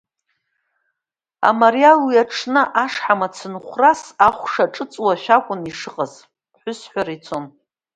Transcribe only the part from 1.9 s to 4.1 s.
уи аҽны ашҳам ацынхәрас